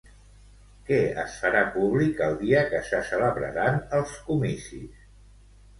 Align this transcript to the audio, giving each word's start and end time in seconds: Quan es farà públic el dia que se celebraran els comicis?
Quan 0.87 1.19
es 1.23 1.35
farà 1.41 1.61
públic 1.75 2.23
el 2.29 2.33
dia 2.41 2.65
que 2.73 2.81
se 2.89 3.03
celebraran 3.13 3.79
els 4.01 4.19
comicis? 4.33 5.11